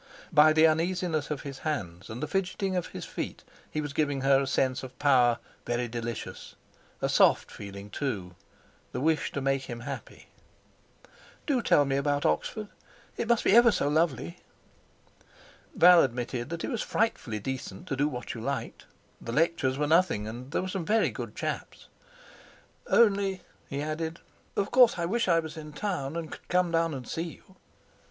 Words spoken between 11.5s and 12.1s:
tell me